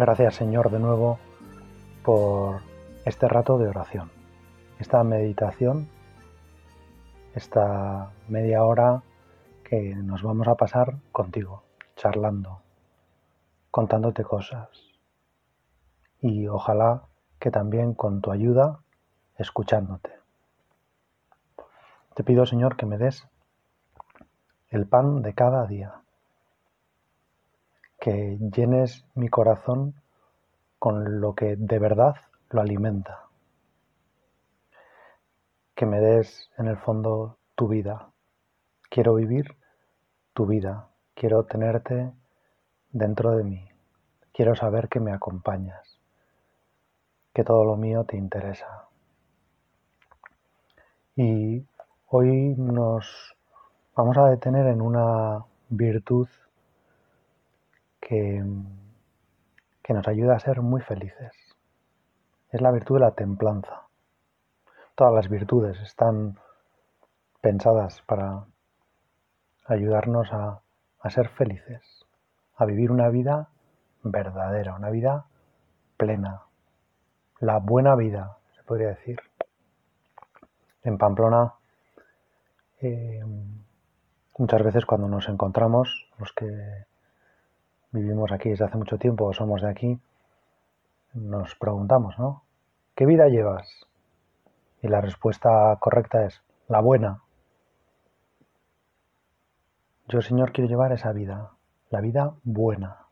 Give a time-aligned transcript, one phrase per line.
[0.00, 1.18] Gracias Señor de nuevo
[2.02, 2.62] por
[3.04, 4.10] este rato de oración,
[4.78, 5.90] esta meditación,
[7.34, 9.02] esta media hora
[9.62, 11.64] que nos vamos a pasar contigo,
[11.96, 12.62] charlando,
[13.70, 14.70] contándote cosas.
[16.22, 17.02] Y ojalá
[17.38, 18.78] que también con tu ayuda
[19.36, 20.12] escuchándote.
[22.14, 23.28] Te pido Señor que me des
[24.70, 26.00] el pan de cada día,
[28.00, 29.94] que llenes mi corazón
[30.78, 32.14] con lo que de verdad
[32.48, 33.26] lo alimenta,
[35.74, 38.10] que me des en el fondo tu vida.
[38.88, 39.54] Quiero vivir
[40.32, 42.10] tu vida, quiero tenerte
[42.90, 43.68] dentro de mí,
[44.32, 46.00] quiero saber que me acompañas,
[47.34, 48.88] que todo lo mío te interesa.
[51.14, 51.66] Y
[52.06, 53.36] hoy nos
[53.94, 56.26] vamos a detener en una virtud
[58.00, 58.42] que,
[59.82, 61.32] que nos ayuda a ser muy felices.
[62.50, 63.82] Es la virtud de la templanza.
[64.94, 66.38] Todas las virtudes están
[67.40, 68.44] pensadas para
[69.66, 70.60] ayudarnos a,
[71.00, 72.06] a ser felices,
[72.56, 73.48] a vivir una vida
[74.02, 75.26] verdadera, una vida
[75.96, 76.42] plena,
[77.38, 79.20] la buena vida, se podría decir.
[80.82, 81.54] En Pamplona
[82.80, 83.22] eh,
[84.40, 86.46] Muchas veces cuando nos encontramos, los que
[87.92, 89.98] vivimos aquí desde hace mucho tiempo o somos de aquí,
[91.14, 92.42] nos preguntamos, ¿no?
[92.94, 93.86] ¿Qué vida llevas?
[94.82, 97.22] Y la respuesta correcta es la buena.
[100.08, 101.50] Yo, Señor, quiero llevar esa vida,
[101.90, 103.06] la vida buena,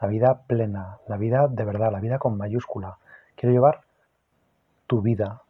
[0.00, 2.98] la vida plena, la vida de verdad, la vida con mayúscula.
[3.36, 3.82] Quiero llevar
[4.86, 5.42] tu vida.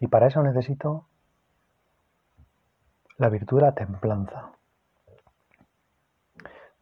[0.00, 1.06] Y para eso necesito
[3.16, 4.55] la virtud de la templanza.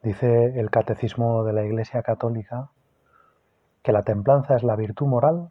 [0.04, 2.68] Dice el Catecismo de la Iglesia Católica
[3.82, 5.48] que la templanza es la virtud moral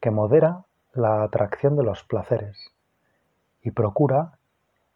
[0.00, 2.74] que modera la atracción de los placeres
[3.62, 4.32] y procura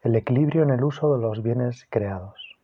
[0.03, 2.59] el equilibrio en el uso de los bienes creados.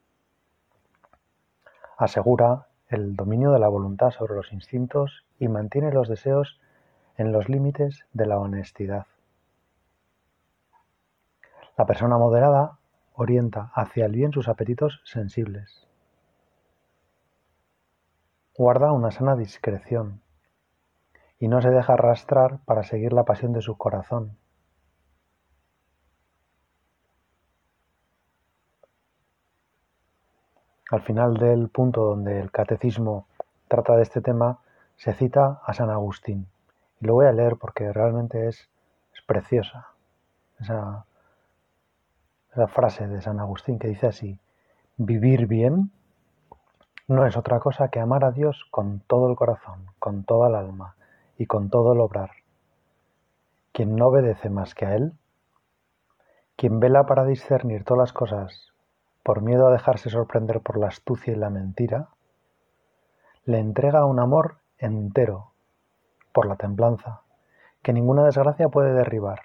[1.97, 6.61] Asegura el dominio de la voluntad sobre los instintos y mantiene los deseos
[7.17, 9.07] en los límites de la honestidad.
[11.79, 12.77] La persona moderada
[13.15, 15.90] orienta hacia el bien sus apetitos sensibles.
[18.61, 20.21] Guarda una sana discreción
[21.39, 24.37] y no se deja arrastrar para seguir la pasión de su corazón.
[30.91, 33.27] Al final del punto donde el catecismo
[33.67, 34.59] trata de este tema,
[34.99, 36.47] se cita a San Agustín.
[37.01, 38.69] Y lo voy a leer porque realmente es,
[39.15, 39.89] es preciosa
[40.59, 41.07] esa,
[42.55, 44.39] la frase de San Agustín que dice así,
[44.99, 45.93] vivir bien
[47.11, 50.55] no es otra cosa que amar a Dios con todo el corazón, con toda el
[50.55, 50.95] alma
[51.37, 52.31] y con todo el obrar.
[53.73, 55.13] Quien no obedece más que a Él,
[56.55, 58.73] quien vela para discernir todas las cosas
[59.25, 62.11] por miedo a dejarse sorprender por la astucia y la mentira,
[63.45, 65.51] le entrega un amor entero
[66.33, 67.23] por la templanza,
[67.83, 69.41] que ninguna desgracia puede derribar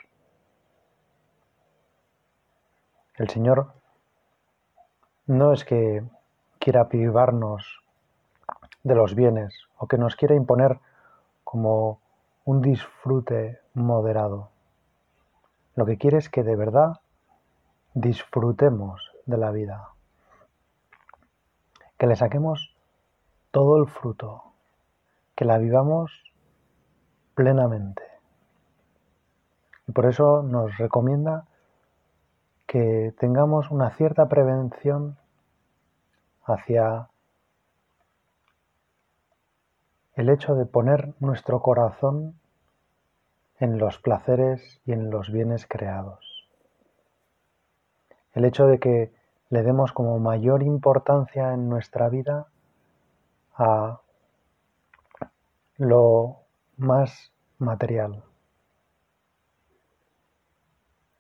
[3.17, 3.71] El Señor
[5.25, 6.03] no es que
[6.65, 7.83] quiera privarnos
[8.81, 10.79] de los bienes o que nos quiera imponer
[11.43, 11.99] como
[12.43, 14.49] un disfrute moderado.
[15.75, 17.01] Lo que quiere es que de verdad
[17.93, 19.89] disfrutemos de la vida,
[21.99, 22.75] que le saquemos
[23.51, 24.45] todo el fruto,
[25.35, 26.33] que la vivamos
[27.35, 28.01] plenamente.
[29.87, 31.45] Y por eso nos recomienda
[32.65, 35.19] que tengamos una cierta prevención
[36.45, 37.09] hacia
[40.15, 42.39] el hecho de poner nuestro corazón
[43.59, 46.47] en los placeres y en los bienes creados.
[48.33, 49.13] El hecho de que
[49.49, 52.47] le demos como mayor importancia en nuestra vida
[53.55, 54.01] a
[55.77, 56.41] lo
[56.77, 58.23] más material,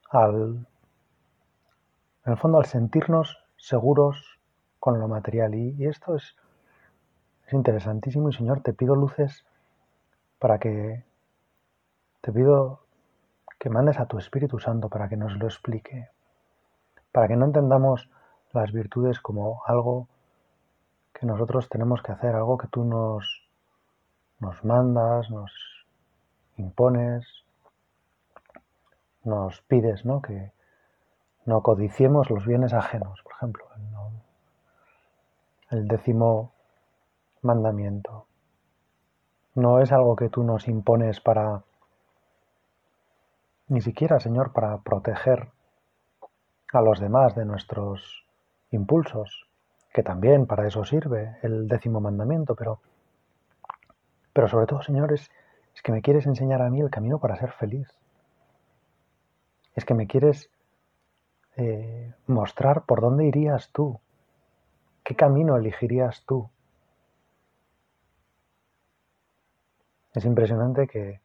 [0.09, 0.65] al
[2.25, 4.34] en el fondo al sentirnos seguros
[4.85, 5.55] con lo material.
[5.55, 6.35] Y, esto es,
[7.47, 9.43] Es interesantísimo y Señor, te pido luces
[10.37, 11.03] para que,
[12.21, 12.81] te pido
[13.57, 16.09] que mandes a tu Espíritu Santo para que nos lo explique,
[17.11, 18.11] para que no entendamos
[18.53, 20.07] las virtudes como algo
[21.13, 23.25] que nosotros tenemos que hacer, algo que tú nos,
[24.39, 25.51] nos mandas, nos
[26.57, 27.25] impones,
[29.23, 30.21] nos pides, ¿no?
[30.21, 30.51] Que
[31.45, 33.65] no codiciemos los bienes ajenos, por ejemplo,
[35.69, 36.53] el décimo
[37.41, 38.27] mandamiento.
[39.55, 41.63] No es algo que tú nos impones para,
[43.67, 45.49] ni siquiera, Señor, para proteger
[46.73, 48.25] a los demás de nuestros
[48.71, 49.47] impulsos,
[49.93, 52.81] que también para eso sirve el décimo mandamiento, pero,
[54.33, 55.31] pero sobre todo, Señor, es,
[55.73, 57.87] es que me quieres enseñar a mí el camino para ser feliz.
[59.73, 60.49] Es que me quieres
[61.55, 63.99] eh, mostrar por dónde irías tú,
[65.05, 66.49] qué camino elegirías tú.
[70.13, 71.21] Es impresionante que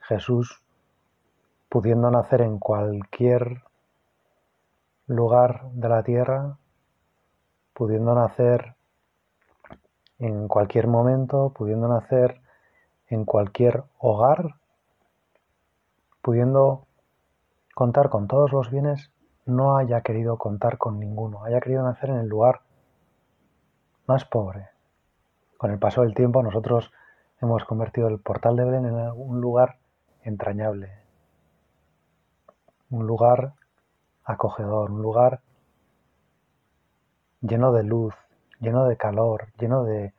[0.00, 0.62] Jesús,
[1.68, 3.62] pudiendo nacer en cualquier
[5.06, 6.56] lugar de la tierra,
[7.74, 8.76] pudiendo nacer
[10.18, 12.40] en cualquier momento, pudiendo nacer
[13.08, 14.54] en cualquier hogar,
[16.22, 16.86] pudiendo
[17.74, 19.10] contar con todos los bienes,
[19.44, 22.62] no haya querido contar con ninguno, haya querido nacer en el lugar
[24.08, 24.70] más pobre.
[25.58, 26.90] Con el paso del tiempo nosotros
[27.42, 29.76] hemos convertido el portal de Belén en un lugar
[30.22, 30.90] entrañable,
[32.90, 33.52] un lugar
[34.24, 35.40] acogedor, un lugar
[37.42, 38.14] lleno de luz,
[38.60, 40.14] lleno de calor, lleno de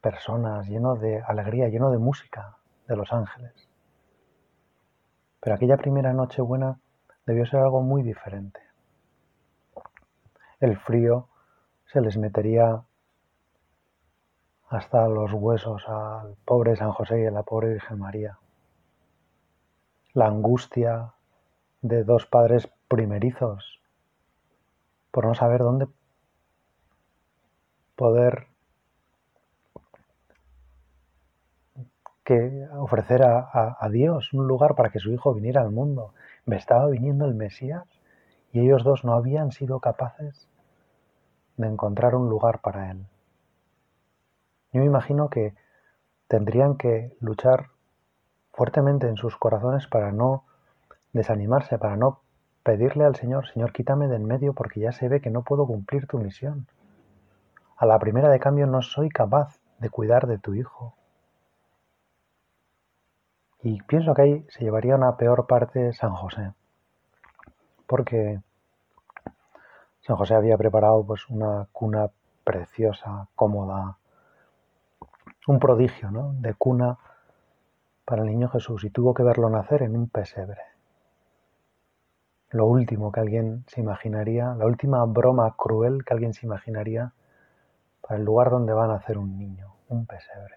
[0.00, 2.56] personas, lleno de alegría, lleno de música
[2.88, 3.52] de los ángeles.
[5.40, 6.80] Pero aquella primera noche buena
[7.24, 8.60] debió ser algo muy diferente.
[10.58, 11.28] El frío
[11.86, 12.82] se les metería
[14.68, 18.38] hasta los huesos al pobre San José y a la pobre Virgen María.
[20.12, 21.14] La angustia
[21.80, 23.80] de dos padres primerizos
[25.10, 25.88] por no saber dónde
[27.96, 28.46] poder
[32.24, 36.12] que ofrecer a, a, Dios un lugar para que su hijo viniera al mundo.
[36.44, 37.84] Me estaba viniendo el Mesías
[38.52, 40.46] y ellos dos no habían sido capaces
[41.56, 43.06] de encontrar un lugar para él.
[44.72, 45.54] Yo me imagino que
[46.26, 47.70] tendrían que luchar
[48.52, 50.44] fuertemente en sus corazones para no
[51.12, 52.20] desanimarse, para no
[52.62, 55.66] pedirle al Señor, Señor, quítame de en medio porque ya se ve que no puedo
[55.66, 56.66] cumplir tu misión.
[57.76, 60.94] A la primera de cambio no soy capaz de cuidar de tu hijo.
[63.62, 66.52] Y pienso que ahí se llevaría una peor parte San José,
[67.86, 68.40] porque
[70.00, 72.10] San José había preparado pues una cuna
[72.44, 73.98] preciosa, cómoda,
[75.48, 76.32] un prodigio ¿no?
[76.34, 76.96] de cuna
[78.04, 80.78] para el niño Jesús y tuvo que verlo nacer en un pesebre
[82.50, 87.12] lo último que alguien se imaginaría, la última broma cruel que alguien se imaginaría
[88.00, 90.56] para el lugar donde va a nacer un niño, un pesebre,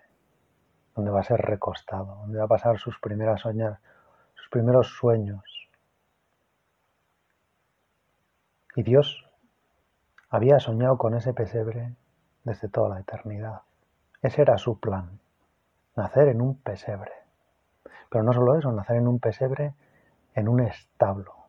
[0.96, 3.80] donde va a ser recostado, donde va a pasar sus primeras soñas,
[4.36, 5.44] sus primeros sueños.
[8.76, 9.26] Y Dios
[10.30, 11.94] había soñado con ese pesebre
[12.46, 13.64] desde toda la eternidad.
[14.22, 15.20] Ese era su plan,
[15.96, 17.12] nacer en un pesebre.
[18.10, 19.74] Pero no solo eso, nacer en un pesebre,
[20.36, 21.42] en un establo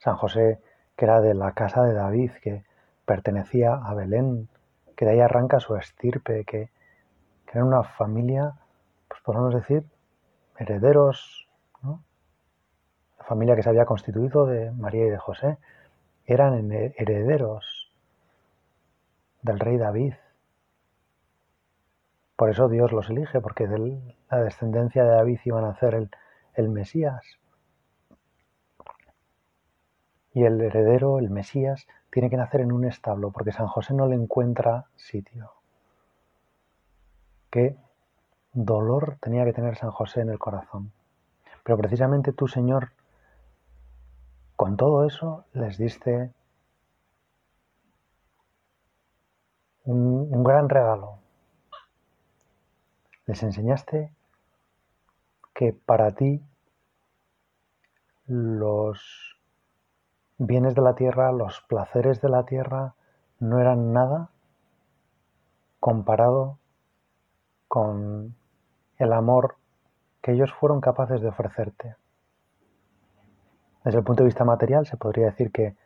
[0.00, 0.60] San José,
[0.96, 2.64] que era de la casa de David, que
[3.04, 4.48] pertenecía a Belén,
[4.96, 6.70] que de ahí arranca su estirpe, que,
[7.52, 8.54] era una familia,
[9.08, 9.84] pues podemos decir,
[10.56, 11.48] herederos,
[11.82, 12.02] ¿no?
[13.18, 15.58] la familia que se había constituido de María y de José,
[16.24, 17.92] eran herederos
[19.42, 20.14] del rey David.
[22.40, 26.10] Por eso Dios los elige, porque de la descendencia de David iban a ser el,
[26.54, 27.22] el Mesías.
[30.32, 34.06] Y el heredero, el Mesías, tiene que nacer en un establo porque San José no
[34.06, 35.52] le encuentra sitio.
[37.50, 37.76] Qué
[38.54, 40.92] dolor tenía que tener San José en el corazón.
[41.62, 42.92] Pero precisamente tú, Señor,
[44.56, 46.32] con todo eso les diste
[49.84, 51.19] un, un gran regalo.
[53.30, 54.12] Les enseñaste
[55.54, 56.42] que para ti
[58.26, 59.38] los
[60.36, 62.96] bienes de la tierra, los placeres de la tierra
[63.38, 64.30] no eran nada
[65.78, 66.58] comparado
[67.68, 68.34] con
[68.98, 69.58] el amor
[70.22, 71.94] que ellos fueron capaces de ofrecerte.
[73.84, 75.76] Desde el punto de vista material se podría decir que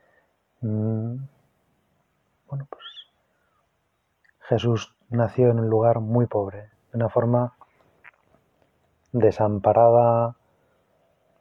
[0.62, 1.16] mm,
[2.48, 2.84] bueno, pues
[4.48, 7.56] Jesús nació en un lugar muy pobre, de una forma
[9.10, 10.36] desamparada,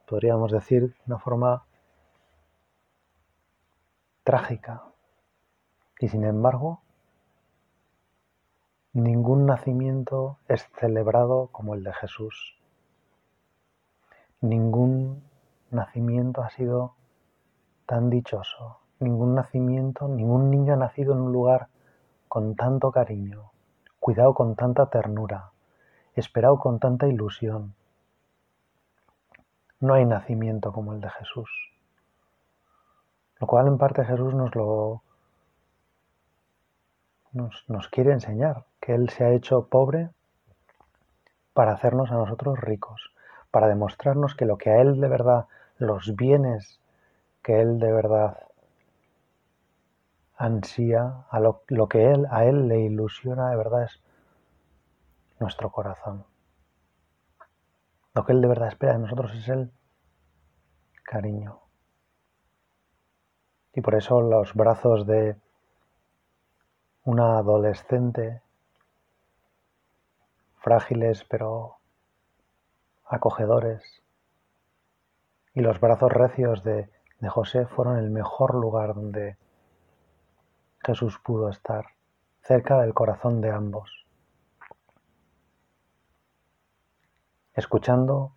[0.04, 1.64] podríamos decir, de una forma
[4.24, 4.82] trágica.
[6.00, 6.82] Y sin embargo,
[8.94, 12.58] ningún nacimiento es celebrado como el de Jesús.
[14.40, 15.22] Ningún
[15.70, 16.96] nacimiento ha sido
[17.86, 18.80] tan dichoso.
[18.98, 21.68] Ningún nacimiento, ningún niño ha nacido en un lugar
[22.26, 23.52] con tanto cariño,
[24.04, 25.52] cuidado con tanta ternura,
[26.14, 27.74] esperado con tanta ilusión.
[29.80, 31.48] No hay nacimiento como el de Jesús.
[33.40, 35.00] Lo cual en parte Jesús nos lo
[37.32, 40.10] nos, nos quiere enseñar, que Él se ha hecho pobre
[41.54, 43.10] para hacernos a nosotros ricos,
[43.50, 45.46] para demostrarnos que lo que a Él de verdad,
[45.78, 46.78] los bienes
[47.42, 48.36] que Él de verdad
[50.44, 54.02] ansía, a lo, que él, a Él le ilusiona de verdad es
[55.40, 56.24] nuestro corazón.
[58.14, 59.72] Lo que Él de verdad espera de nosotros es el
[61.02, 61.60] cariño.
[63.74, 65.36] Y por eso los brazos de
[67.04, 68.40] una adolescente,
[70.60, 71.76] frágiles pero
[73.06, 73.82] acogedores,
[75.54, 79.36] y los brazos recios de, de José fueron el mejor lugar donde
[80.84, 81.86] Jesús pudo estar,
[82.42, 84.06] cerca del corazón de ambos,
[87.54, 88.34] escuchando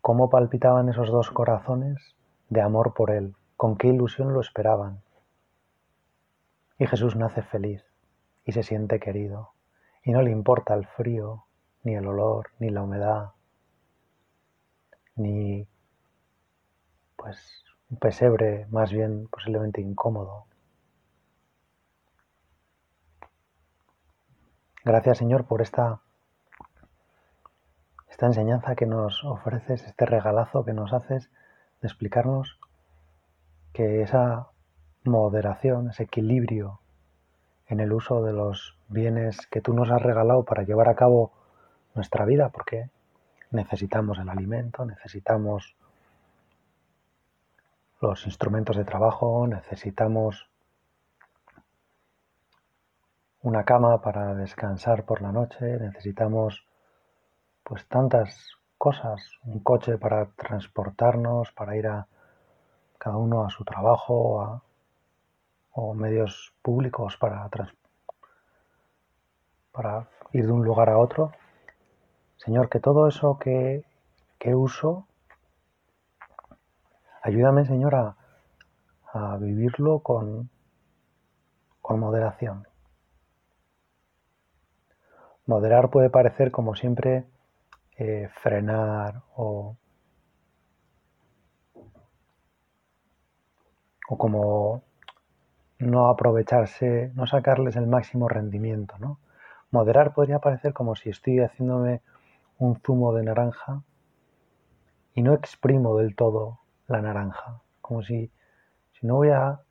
[0.00, 2.16] cómo palpitaban esos dos corazones
[2.48, 5.02] de amor por Él, con qué ilusión lo esperaban.
[6.78, 7.84] Y Jesús nace feliz
[8.46, 9.52] y se siente querido,
[10.02, 11.44] y no le importa el frío,
[11.82, 13.32] ni el olor, ni la humedad,
[15.16, 15.68] ni
[17.16, 20.47] pues un pesebre más bien posiblemente incómodo.
[24.88, 26.00] Gracias Señor por esta,
[28.08, 31.30] esta enseñanza que nos ofreces, este regalazo que nos haces
[31.82, 32.58] de explicarnos
[33.74, 34.46] que esa
[35.04, 36.80] moderación, ese equilibrio
[37.66, 41.32] en el uso de los bienes que tú nos has regalado para llevar a cabo
[41.94, 42.88] nuestra vida, porque
[43.50, 45.76] necesitamos el alimento, necesitamos
[48.00, 50.48] los instrumentos de trabajo, necesitamos
[53.42, 56.66] una cama para descansar por la noche, necesitamos
[57.62, 62.06] pues tantas cosas, un coche para transportarnos, para ir a
[62.98, 64.62] cada uno a su trabajo
[65.70, 67.48] o medios públicos para,
[69.72, 71.32] para ir de un lugar a otro.
[72.36, 73.84] Señor, que todo eso que,
[74.38, 75.06] que uso,
[77.22, 78.16] ayúdame, Señor, a,
[79.12, 80.50] a vivirlo con,
[81.80, 82.66] con moderación.
[85.48, 87.24] Moderar puede parecer, como siempre,
[87.96, 89.78] eh, frenar o,
[94.10, 94.82] o como
[95.78, 98.98] no aprovecharse, no sacarles el máximo rendimiento.
[98.98, 99.20] ¿no?
[99.70, 102.02] Moderar podría parecer como si estoy haciéndome
[102.58, 103.80] un zumo de naranja
[105.14, 108.30] y no exprimo del todo la naranja, como si,
[108.92, 109.62] si no voy a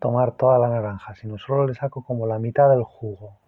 [0.00, 3.43] tomar toda la naranja, sino solo le saco como la mitad del jugo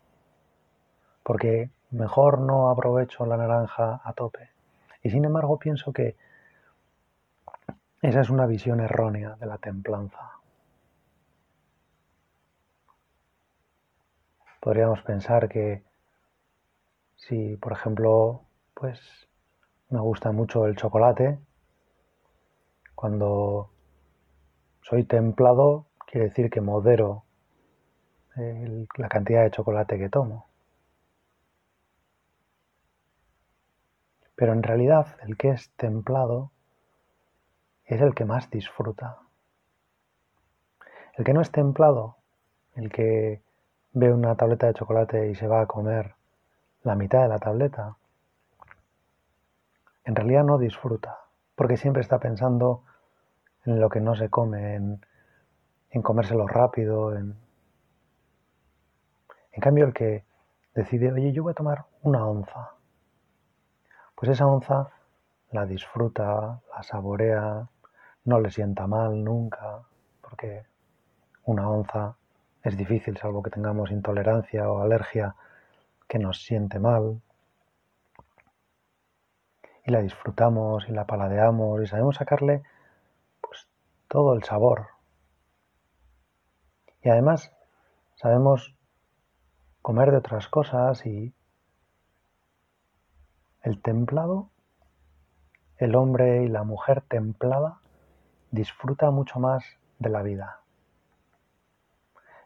[1.26, 4.48] porque mejor no aprovecho la naranja a tope.
[5.02, 6.14] Y sin embargo pienso que
[8.00, 10.30] esa es una visión errónea de la templanza.
[14.60, 15.82] Podríamos pensar que
[17.16, 18.42] si, por ejemplo,
[18.74, 19.00] pues
[19.88, 21.40] me gusta mucho el chocolate,
[22.94, 23.72] cuando
[24.80, 27.24] soy templado quiere decir que modero
[28.36, 30.46] la cantidad de chocolate que tomo.
[34.36, 36.52] Pero en realidad el que es templado
[37.86, 39.18] es el que más disfruta.
[41.14, 42.16] El que no es templado,
[42.74, 43.42] el que
[43.92, 46.14] ve una tableta de chocolate y se va a comer
[46.82, 47.96] la mitad de la tableta,
[50.04, 51.18] en realidad no disfruta,
[51.54, 52.84] porque siempre está pensando
[53.64, 57.16] en lo que no se come, en, comérselo rápido.
[57.16, 57.34] En...
[59.52, 60.24] en cambio, el que
[60.74, 62.75] decide, oye, yo voy a tomar una onza,
[64.16, 64.90] pues esa onza
[65.52, 67.68] la disfruta, la saborea,
[68.24, 69.82] no le sienta mal nunca,
[70.20, 70.64] porque
[71.44, 72.16] una onza
[72.64, 75.36] es difícil, salvo que tengamos intolerancia o alergia,
[76.08, 77.20] que nos siente mal.
[79.84, 82.62] Y la disfrutamos y la paladeamos y sabemos sacarle
[83.40, 83.68] pues,
[84.08, 84.88] todo el sabor.
[87.02, 87.52] Y además
[88.16, 88.74] sabemos
[89.82, 91.32] comer de otras cosas y
[93.66, 94.48] el templado,
[95.76, 97.80] el hombre y la mujer templada
[98.52, 99.64] disfruta mucho más
[99.98, 100.60] de la vida.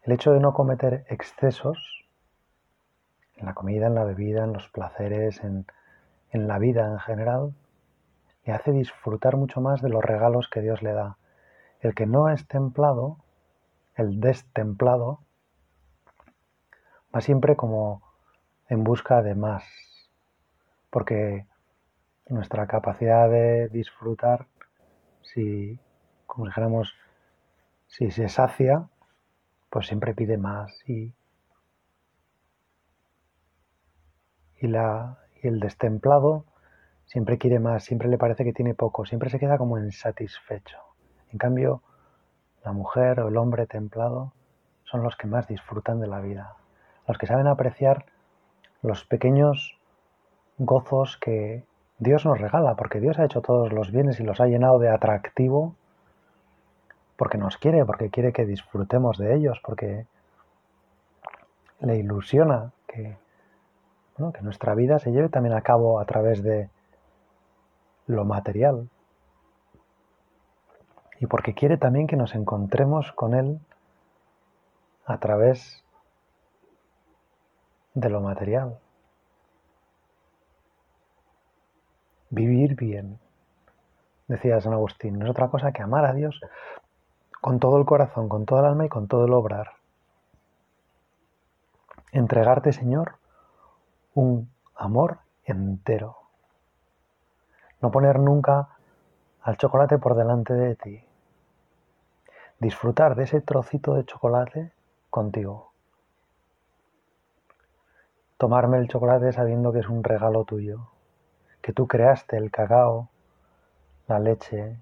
[0.03, 2.07] El hecho de no cometer excesos
[3.37, 5.67] en la comida, en la bebida, en los placeres, en,
[6.31, 7.53] en la vida en general,
[8.47, 11.19] le hace disfrutar mucho más de los regalos que Dios le da.
[11.81, 13.19] El que no es templado,
[13.95, 15.21] el destemplado,
[17.15, 18.01] va siempre como
[18.71, 19.65] en busca de más,
[20.91, 21.47] porque
[22.29, 24.47] nuestra capacidad de disfrutar,
[25.23, 25.79] si,
[26.27, 26.95] como dijéramos,
[27.87, 28.89] si se sacia,
[29.71, 31.15] pues siempre pide más y,
[34.61, 36.45] y, la, y el destemplado
[37.07, 40.79] siempre quiere más, siempre le parece que tiene poco, siempre se queda como insatisfecho.
[41.33, 41.83] En cambio,
[42.65, 44.33] la mujer o el hombre templado
[44.85, 46.57] son los que más disfrutan de la vida
[47.11, 48.07] los que saben apreciar
[48.83, 49.80] los pequeños
[50.61, 51.65] gozos que
[51.99, 54.91] Dios nos regala, porque Dios ha hecho todos los bienes y los ha llenado de
[54.91, 55.75] atractivo,
[57.17, 60.07] porque nos quiere, porque quiere que disfrutemos de ellos, porque
[61.81, 63.17] le ilusiona que,
[64.17, 66.69] que nuestra vida se lleve también a cabo a través de
[68.07, 68.89] lo material.
[71.21, 73.61] Y porque quiere también que nos encontremos con Él
[75.07, 75.83] a través
[77.95, 78.79] de lo material.
[82.31, 83.19] Vivir bien,
[84.29, 86.41] decía San Agustín, no es otra cosa que amar a Dios
[87.41, 89.73] con todo el corazón, con toda el alma y con todo el obrar.
[92.13, 93.17] Entregarte, Señor,
[94.15, 96.17] un amor entero.
[97.81, 98.69] No poner nunca
[99.43, 101.05] al chocolate por delante de ti.
[102.59, 104.73] Disfrutar de ese trocito de chocolate
[105.09, 105.71] contigo
[108.41, 110.89] tomarme el chocolate sabiendo que es un regalo tuyo,
[111.71, 113.11] que tú creaste el cacao,
[114.09, 114.77] la leche,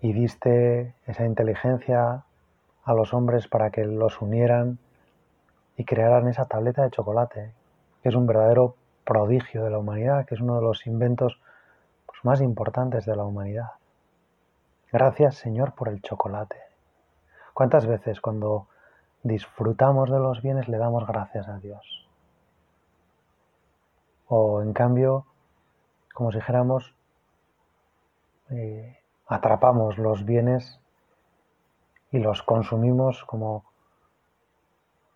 [0.00, 2.24] y diste esa inteligencia
[2.82, 4.78] a los hombres para que los unieran
[5.76, 7.52] y crearan esa tableta de chocolate,
[8.02, 8.74] que es un verdadero
[9.04, 11.38] prodigio de la humanidad, que es uno de los inventos
[12.04, 13.70] pues, más importantes de la humanidad.
[14.90, 16.58] Gracias Señor por el chocolate.
[17.54, 18.66] ¿Cuántas veces cuando
[19.22, 22.05] disfrutamos de los bienes, le damos gracias a Dios.
[24.28, 25.26] O en cambio,
[26.12, 26.94] como si dijéramos,
[28.50, 30.80] eh, atrapamos los bienes
[32.10, 33.64] y los consumimos como,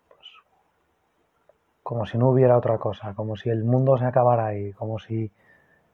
[0.07, 0.27] pues,
[1.83, 5.31] como si no hubiera otra cosa, como si el mundo se acabara ahí, como si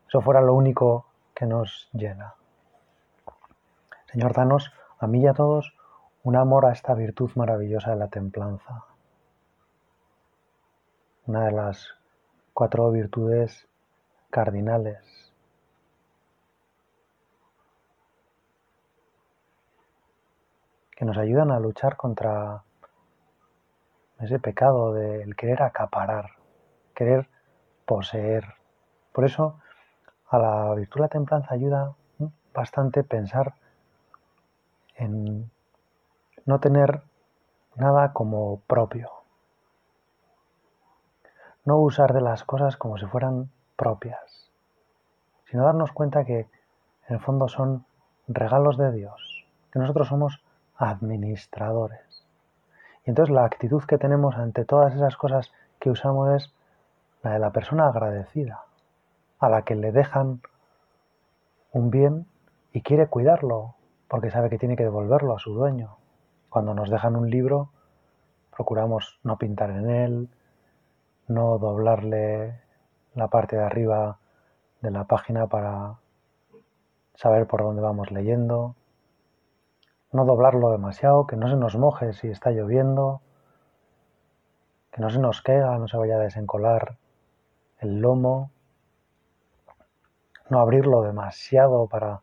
[0.07, 2.35] eso fuera lo único que nos llena.
[4.11, 5.75] Señor, danos a mí y a todos
[6.23, 8.85] un amor a esta virtud maravillosa de la templanza,
[11.25, 11.96] una de las
[12.57, 13.67] cuatro virtudes
[14.31, 14.97] cardinales.
[20.95, 22.63] que nos ayudan a luchar contra
[24.19, 26.31] ese pecado del querer acaparar,
[26.95, 27.29] querer
[27.85, 28.55] poseer.
[29.13, 29.59] Por eso
[30.27, 31.95] a la virtud de la templanza ayuda
[32.55, 33.53] bastante pensar
[34.95, 35.51] en
[36.47, 37.03] no tener
[37.75, 39.16] nada como propio.
[41.67, 44.49] No usar de las cosas como si fueran propias,
[45.51, 46.47] sino darnos cuenta que
[47.09, 47.83] en el fondo son
[48.29, 50.41] regalos de Dios, que nosotros somos
[50.77, 52.25] administradores.
[53.05, 56.53] Y entonces la actitud que tenemos ante todas esas cosas que usamos es
[57.21, 58.63] la de la persona agradecida,
[59.37, 60.39] a la que le dejan
[61.73, 62.27] un bien
[62.71, 63.75] y quiere cuidarlo,
[64.07, 65.97] porque sabe que tiene que devolverlo a su dueño.
[66.47, 67.71] Cuando nos dejan un libro,
[68.55, 70.29] procuramos no pintar en él,
[71.27, 72.61] no doblarle
[73.13, 74.19] la parte de arriba
[74.81, 75.95] de la página para
[77.15, 78.75] saber por dónde vamos leyendo,
[80.11, 83.21] no doblarlo demasiado, que no se nos moje si está lloviendo,
[84.91, 86.97] que no se nos caiga, no se vaya a desencolar
[87.79, 88.51] el lomo,
[90.49, 92.21] no abrirlo demasiado para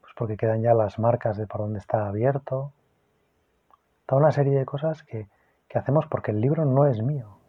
[0.00, 2.72] pues porque quedan ya las marcas de por dónde está abierto.
[4.06, 5.28] Toda una serie de cosas que,
[5.68, 7.41] que hacemos porque el libro no es mío.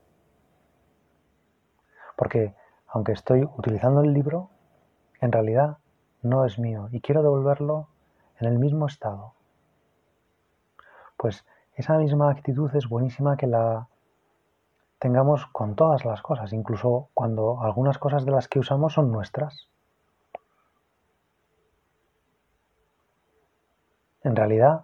[2.15, 2.53] Porque
[2.87, 4.49] aunque estoy utilizando el libro,
[5.19, 5.77] en realidad
[6.21, 7.87] no es mío y quiero devolverlo
[8.39, 9.33] en el mismo estado.
[11.17, 11.45] Pues
[11.75, 13.87] esa misma actitud es buenísima que la
[14.99, 19.67] tengamos con todas las cosas, incluso cuando algunas cosas de las que usamos son nuestras.
[24.23, 24.83] En realidad,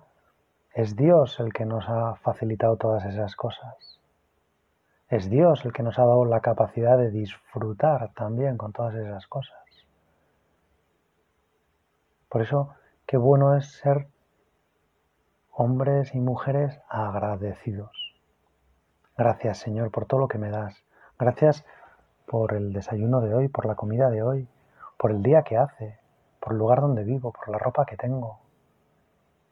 [0.73, 3.98] es Dios el que nos ha facilitado todas esas cosas.
[5.09, 9.25] Es Dios el que nos ha dado la capacidad de disfrutar también con todas esas
[9.25, 9.57] cosas.
[12.29, 12.75] Por eso,
[13.07, 14.07] qué bueno es ser
[15.51, 18.15] hombres y mujeres agradecidos.
[19.17, 20.75] Gracias, Señor, por todo lo que me das.
[21.17, 21.65] Gracias
[22.27, 24.47] por el desayuno de hoy, por la comida de hoy,
[24.95, 25.97] por el día que hace,
[26.39, 28.39] por el lugar donde vivo, por la ropa que tengo,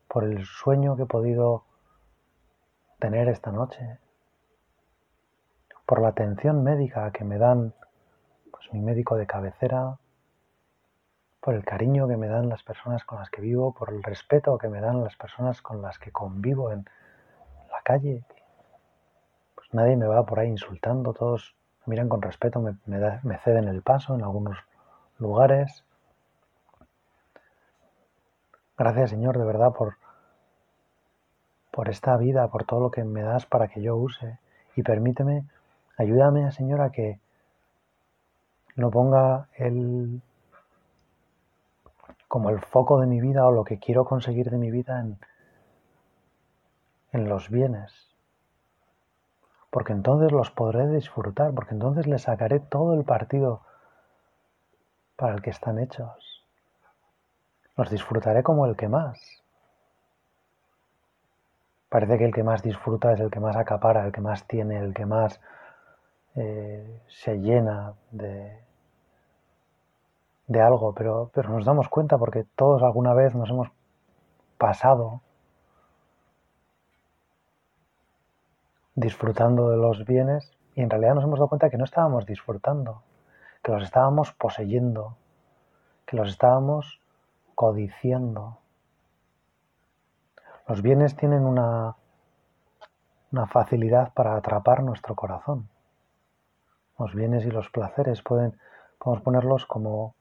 [0.07, 1.63] por el sueño que he podido
[2.99, 3.97] tener esta noche,
[5.87, 7.73] por la atención médica que me dan
[8.51, 9.97] pues, mi médico de cabecera,
[11.39, 14.57] por el cariño que me dan las personas con las que vivo, por el respeto
[14.57, 16.85] que me dan las personas con las que convivo en
[17.71, 18.25] la calle.
[19.55, 23.69] Pues nadie me va por ahí insultando, todos me miran con respeto, me, me ceden
[23.69, 24.57] el paso en algunos
[25.19, 25.85] lugares.
[28.77, 29.95] Gracias Señor de verdad por,
[31.71, 34.37] por esta vida, por todo lo que me das para que yo use.
[34.75, 35.45] Y permíteme,
[35.97, 37.19] ayúdame Señor a que
[38.75, 40.21] no ponga el
[42.27, 45.17] como el foco de mi vida o lo que quiero conseguir de mi vida en,
[47.13, 47.93] en los bienes.
[49.69, 53.61] Porque entonces los podré disfrutar, porque entonces les sacaré todo el partido
[55.15, 56.43] para el que están hechos.
[57.75, 59.19] Los disfrutaré como el que más.
[61.89, 64.77] Parece que el que más disfruta es el que más acapara, el que más tiene,
[64.77, 65.39] el que más
[66.37, 68.59] eh, se llena de,
[70.47, 73.69] de algo, pero, pero nos damos cuenta porque todos alguna vez nos hemos
[74.59, 75.21] pasado
[78.93, 83.01] disfrutando de los bienes y en realidad nos hemos dado cuenta que no estábamos disfrutando,
[83.63, 85.17] que los estábamos poseyendo,
[86.05, 87.01] que los estábamos
[87.55, 88.59] codiciando.
[90.67, 91.95] Los bienes tienen una,
[93.31, 95.67] una facilidad para atrapar nuestro corazón.
[96.97, 98.59] Los bienes y los placeres pueden,
[98.97, 100.15] podemos ponerlos como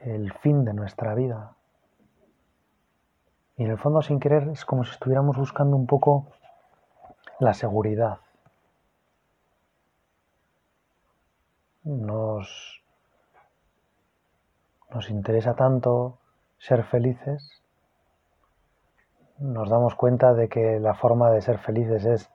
[0.00, 1.54] el fin de nuestra vida.
[3.56, 6.26] Y en el fondo, sin querer, es como si estuviéramos buscando un poco
[7.38, 8.18] la seguridad.
[11.84, 12.82] Nos,
[14.90, 16.18] nos interesa tanto
[16.58, 17.62] ser felices,
[19.38, 22.30] nos damos cuenta de que la forma de ser felices es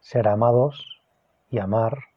[0.00, 1.00] ser amados
[1.50, 2.09] y amar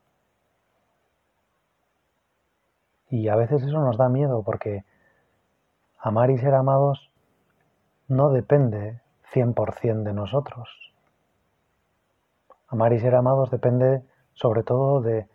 [3.13, 4.85] Y a veces eso nos da miedo porque
[5.99, 7.11] amar y ser amados
[8.07, 10.67] no depende 100% de nosotros.
[12.69, 14.01] Amar y ser amados depende
[14.33, 15.27] sobre todo de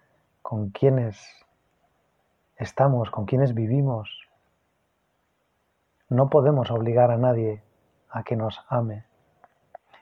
[0.43, 1.25] con quiénes
[2.57, 4.27] estamos, con quiénes vivimos.
[6.09, 7.63] No podemos obligar a nadie
[8.11, 9.05] a que nos ame.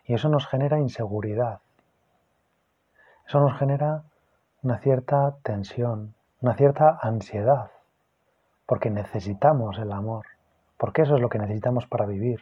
[0.07, 1.61] Y eso nos genera inseguridad.
[3.27, 4.05] Eso nos genera
[4.63, 6.16] una cierta tensión,
[6.47, 7.73] una cierta ansiedad,
[8.67, 10.27] porque necesitamos el amor,
[10.79, 12.41] porque eso es lo que necesitamos para vivir.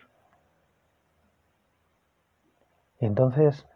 [3.01, 3.67] Y entonces,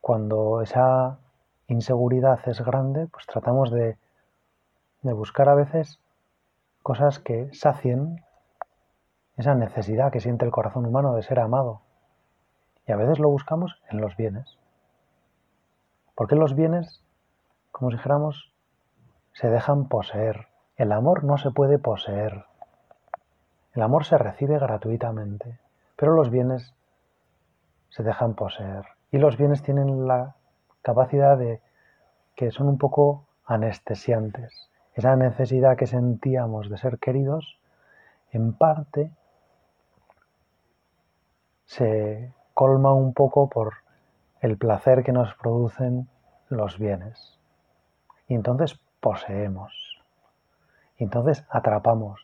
[0.00, 1.18] cuando esa
[1.66, 3.98] inseguridad es grande, pues tratamos de,
[5.02, 6.00] de buscar a veces
[6.82, 8.24] cosas que sacien
[9.36, 11.82] esa necesidad que siente el corazón humano de ser amado.
[12.86, 14.56] Y a veces lo buscamos en los bienes.
[16.14, 17.04] Porque los bienes,
[17.70, 18.54] como si dijéramos,
[19.38, 20.48] se dejan poseer.
[20.76, 22.46] El amor no se puede poseer.
[23.72, 25.60] El amor se recibe gratuitamente,
[25.94, 26.74] pero los bienes
[27.88, 28.84] se dejan poseer.
[29.12, 30.34] Y los bienes tienen la
[30.82, 31.60] capacidad de
[32.34, 34.70] que son un poco anestesiantes.
[34.94, 37.60] Esa necesidad que sentíamos de ser queridos,
[38.32, 39.12] en parte
[41.64, 43.74] se colma un poco por
[44.40, 46.08] el placer que nos producen
[46.48, 47.38] los bienes.
[48.26, 49.72] Y entonces poseemos.
[50.96, 52.20] Y entonces atrapamos.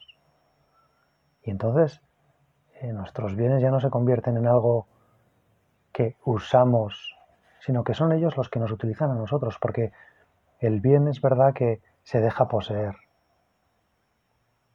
[1.42, 2.00] Y entonces
[2.80, 4.86] eh, nuestros bienes ya no se convierten en algo
[5.92, 7.16] que usamos,
[7.60, 9.92] sino que son ellos los que nos utilizan a nosotros, porque
[10.58, 12.96] el bien es verdad que se deja poseer,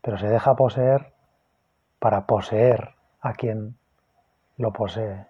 [0.01, 1.13] pero se deja poseer
[1.99, 3.77] para poseer a quien
[4.57, 5.25] lo posee.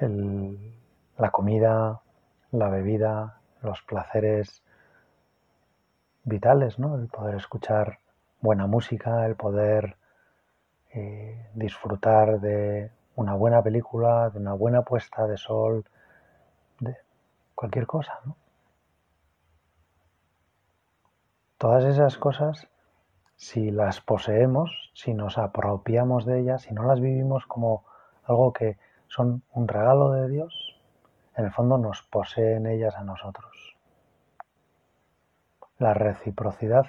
[0.00, 2.00] La comida,
[2.52, 4.62] la bebida, los placeres
[6.24, 6.96] vitales, ¿no?
[6.96, 7.98] El poder escuchar
[8.40, 9.96] buena música, el poder
[10.92, 15.84] eh, disfrutar de una buena película, de una buena puesta de sol,
[16.78, 16.96] de
[17.54, 18.36] cualquier cosa, ¿no?
[21.58, 22.68] Todas esas cosas,
[23.36, 27.84] si las poseemos, si nos apropiamos de ellas, si no las vivimos como
[28.24, 28.78] algo que
[29.10, 30.80] son un regalo de Dios,
[31.36, 33.76] en el fondo nos poseen ellas a nosotros.
[35.78, 36.86] La reciprocidad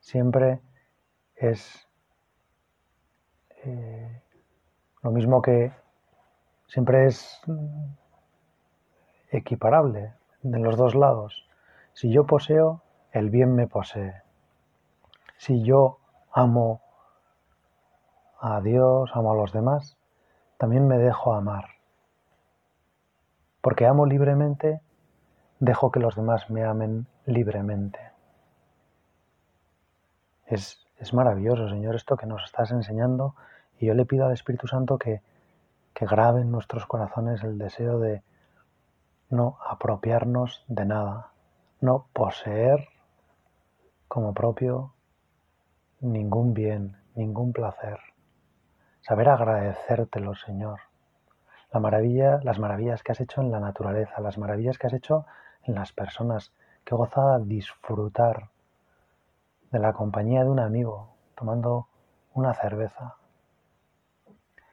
[0.00, 0.62] siempre
[1.36, 1.86] es
[3.64, 4.22] eh,
[5.02, 5.72] lo mismo que
[6.68, 7.38] siempre es
[9.30, 11.46] equiparable de los dos lados.
[11.92, 12.80] Si yo poseo,
[13.12, 14.22] el bien me posee.
[15.36, 15.98] Si yo
[16.32, 16.80] amo
[18.40, 19.97] a Dios, amo a los demás,
[20.58, 21.64] también me dejo amar.
[23.60, 24.80] Porque amo libremente,
[25.60, 28.00] dejo que los demás me amen libremente.
[30.46, 33.34] Es, es maravilloso, Señor, esto que nos estás enseñando
[33.78, 35.22] y yo le pido al Espíritu Santo que,
[35.94, 38.22] que grabe en nuestros corazones el deseo de
[39.30, 41.32] no apropiarnos de nada,
[41.80, 42.88] no poseer
[44.08, 44.94] como propio
[46.00, 47.98] ningún bien, ningún placer.
[49.08, 50.80] Saber agradecértelo, Señor.
[51.72, 55.24] La maravilla, las maravillas que has hecho en la naturaleza, las maravillas que has hecho
[55.62, 56.52] en las personas.
[56.84, 58.50] Qué gozada disfrutar
[59.70, 61.88] de la compañía de un amigo tomando
[62.34, 63.14] una cerveza.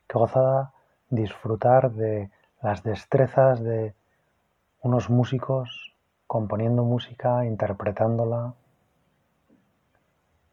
[0.05, 0.73] Qué gozada
[1.09, 2.29] disfrutar de
[2.61, 3.95] las destrezas de
[4.81, 5.95] unos músicos
[6.27, 8.53] componiendo música, interpretándola.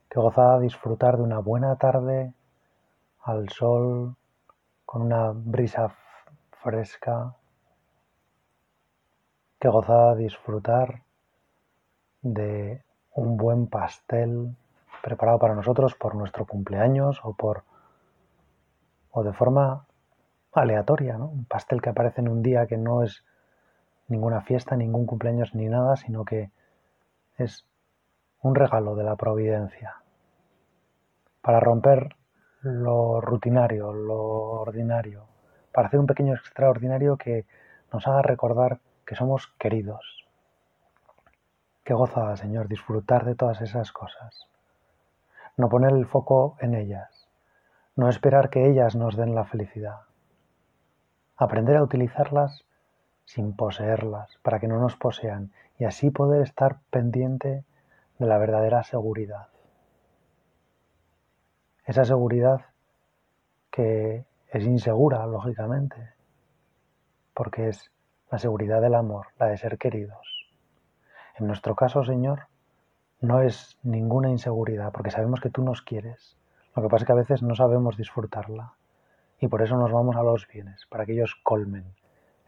[0.09, 2.33] Qué gozada disfrutar de una buena tarde
[3.23, 4.17] al sol,
[4.85, 5.95] con una brisa
[6.63, 7.35] fresca.
[9.61, 11.03] Qué gozada disfrutar
[12.21, 14.57] de un buen pastel
[15.03, 17.65] preparado para nosotros por nuestro cumpleaños o por
[19.11, 19.87] o de forma
[20.53, 21.17] aleatoria.
[21.17, 23.25] Un pastel que aparece en un día que no es
[24.09, 26.51] ninguna fiesta, ningún cumpleaños ni nada, sino que
[27.39, 27.67] es
[28.41, 29.97] un regalo de la providencia
[31.41, 32.17] para romper
[32.63, 34.23] lo rutinario, lo
[34.61, 35.25] ordinario,
[35.73, 37.45] para hacer un pequeño extraordinario que
[37.93, 40.27] nos haga recordar que somos queridos.
[41.85, 44.47] Qué gozada, Señor, disfrutar de todas esas cosas.
[45.57, 47.29] No poner el foco en ellas,
[47.97, 50.03] no esperar que ellas nos den la felicidad.
[51.37, 52.65] Aprender a utilizarlas
[53.25, 57.65] sin poseerlas, para que no nos posean, y así poder estar pendiente
[58.19, 59.49] de la verdadera seguridad.
[61.85, 62.67] Esa seguridad
[63.71, 66.11] que es insegura, lógicamente,
[67.35, 67.91] porque es
[68.31, 70.51] la seguridad del amor, la de ser queridos.
[71.39, 72.47] En nuestro caso, Señor,
[73.21, 76.37] no es ninguna inseguridad, porque sabemos que tú nos quieres.
[76.75, 78.75] Lo que pasa es que a veces no sabemos disfrutarla
[79.39, 81.85] y por eso nos vamos a los bienes, para que ellos colmen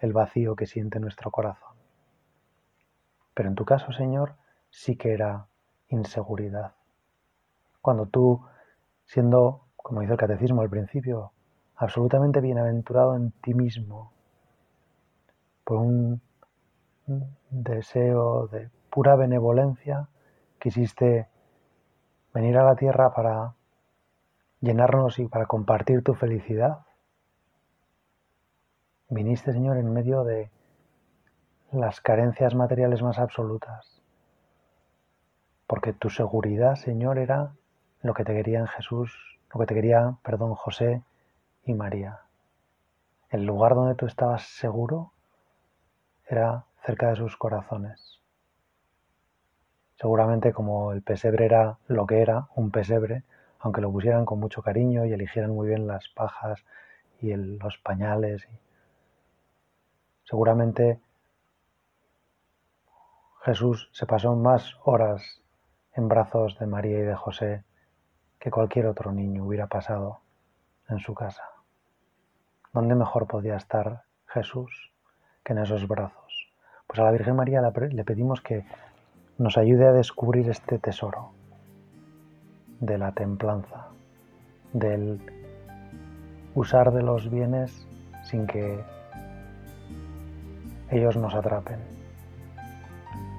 [0.00, 1.74] el vacío que siente nuestro corazón.
[3.34, 4.34] Pero en tu caso, Señor,
[4.70, 5.46] sí que era
[5.88, 6.72] inseguridad.
[7.80, 8.44] Cuando tú,
[9.04, 11.32] siendo, como dice el catecismo al principio,
[11.76, 14.12] absolutamente bienaventurado en ti mismo,
[15.64, 16.20] por un
[17.50, 20.08] deseo de pura benevolencia,
[20.58, 21.28] quisiste
[22.32, 23.54] venir a la tierra para
[24.60, 26.80] llenarnos y para compartir tu felicidad.
[29.08, 30.50] Viniste, Señor, en medio de
[31.70, 34.00] las carencias materiales más absolutas,
[35.66, 37.52] porque tu seguridad, Señor, era
[38.04, 41.02] lo que te querían Jesús, lo que te quería, perdón, José
[41.64, 42.20] y María.
[43.30, 45.12] El lugar donde tú estabas seguro
[46.26, 48.20] era cerca de sus corazones.
[49.96, 53.22] Seguramente como el pesebre era lo que era, un pesebre,
[53.58, 56.62] aunque lo pusieran con mucho cariño y eligieran muy bien las pajas
[57.22, 58.46] y los pañales
[60.24, 61.00] Seguramente
[63.44, 65.40] Jesús se pasó más horas
[65.94, 67.64] en brazos de María y de José
[68.44, 70.20] que cualquier otro niño hubiera pasado
[70.90, 71.44] en su casa.
[72.74, 74.92] ¿Dónde mejor podía estar Jesús
[75.42, 76.52] que en esos brazos?
[76.86, 78.66] Pues a la Virgen María le pedimos que
[79.38, 81.30] nos ayude a descubrir este tesoro
[82.80, 83.86] de la templanza,
[84.74, 85.22] del
[86.54, 87.88] usar de los bienes
[88.24, 88.84] sin que
[90.90, 91.78] ellos nos atrapen,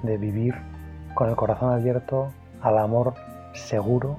[0.02, 0.56] de vivir
[1.14, 3.14] con el corazón abierto al amor
[3.52, 4.18] seguro